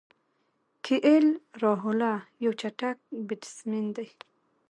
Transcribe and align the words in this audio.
کی 0.83 0.95
ایل 1.07 1.27
راهوله 1.61 2.13
یو 2.43 2.51
چټک 2.59 2.97
بیټسمېن 3.27 3.85
دئ. 3.95 4.09